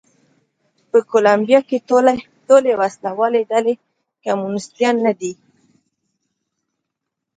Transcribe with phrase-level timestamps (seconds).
[0.89, 1.77] په کولمبیا کې
[2.47, 3.73] ټولې وسله والې ډلې
[4.23, 5.33] کمونېستان نه دي.